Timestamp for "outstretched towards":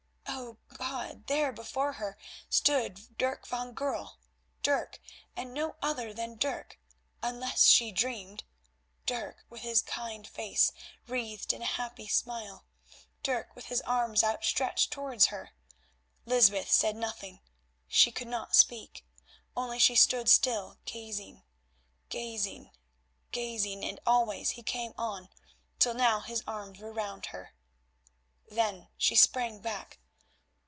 14.23-15.27